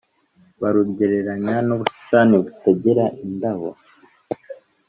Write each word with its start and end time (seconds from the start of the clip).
barugeranya 0.61 1.55
n’ubusitani 1.67 2.35
butagira 2.43 3.05
indabo; 3.25 3.69